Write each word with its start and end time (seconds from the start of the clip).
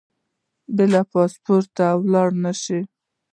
بې 0.75 0.85
له 0.93 1.01
پاسپورټه 1.11 1.85
به 1.93 1.97
ولاړ 2.01 2.29
نه 2.43 2.51
شې. 2.61 2.79